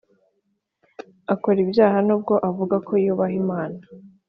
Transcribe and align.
Akora 1.33 1.57
ibyaha 1.65 1.97
nubwo 2.07 2.33
avuga 2.49 2.75
ko 2.87 2.93
yubaha 3.03 3.35
Imana 3.43 3.77